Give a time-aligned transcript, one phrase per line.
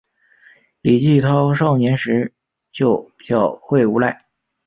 [0.81, 2.33] 李继韬少年时
[2.71, 4.25] 就狡狯无赖。